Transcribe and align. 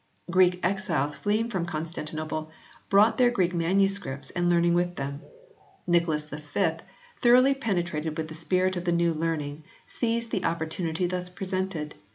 Greek 0.31 0.59
exiles 0.63 1.15
fleeing 1.15 1.47
from 1.51 1.63
Con 1.67 1.85
stantinople 1.85 2.49
brought 2.89 3.19
their 3.19 3.29
Greek 3.29 3.53
MSS. 3.53 4.31
and 4.31 4.49
learning 4.49 4.73
with 4.73 4.95
them. 4.95 5.21
Nicholas 5.85 6.25
V, 6.25 6.73
thoroughly 7.19 7.53
penetrated 7.53 8.17
with 8.17 8.27
the 8.27 8.33
spirit 8.33 8.75
of 8.75 8.85
the 8.85 8.91
new 8.91 9.13
learning, 9.13 9.63
seized 9.85 10.31
the 10.31 10.43
opportunity 10.45 11.05
thus 11.05 11.29
presented. 11.29 11.93